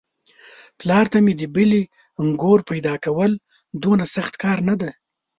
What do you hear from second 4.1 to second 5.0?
سخت کار نه دی.